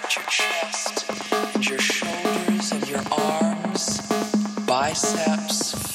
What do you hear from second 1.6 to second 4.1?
your shoulders and your arms,